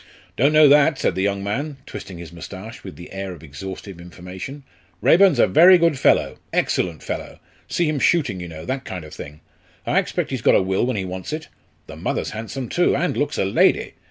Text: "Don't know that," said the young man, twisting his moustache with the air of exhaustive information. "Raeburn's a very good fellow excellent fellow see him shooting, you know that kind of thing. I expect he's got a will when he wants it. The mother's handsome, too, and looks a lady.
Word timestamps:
"Don't 0.35 0.51
know 0.51 0.67
that," 0.67 0.97
said 0.97 1.13
the 1.13 1.21
young 1.21 1.43
man, 1.43 1.77
twisting 1.85 2.17
his 2.17 2.33
moustache 2.33 2.83
with 2.83 2.95
the 2.95 3.11
air 3.13 3.33
of 3.33 3.43
exhaustive 3.43 4.01
information. 4.01 4.63
"Raeburn's 4.99 5.37
a 5.37 5.45
very 5.45 5.77
good 5.77 5.99
fellow 5.99 6.39
excellent 6.51 7.03
fellow 7.03 7.39
see 7.67 7.85
him 7.87 7.99
shooting, 7.99 8.39
you 8.39 8.47
know 8.47 8.65
that 8.65 8.83
kind 8.83 9.05
of 9.05 9.13
thing. 9.13 9.41
I 9.85 9.99
expect 9.99 10.31
he's 10.31 10.41
got 10.41 10.55
a 10.55 10.61
will 10.63 10.87
when 10.87 10.95
he 10.97 11.05
wants 11.05 11.31
it. 11.31 11.49
The 11.85 11.97
mother's 11.97 12.31
handsome, 12.31 12.67
too, 12.67 12.95
and 12.95 13.15
looks 13.15 13.37
a 13.37 13.45
lady. 13.45 13.93